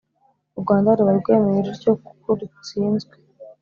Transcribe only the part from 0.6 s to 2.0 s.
rwanda ruba rwemeye rutyo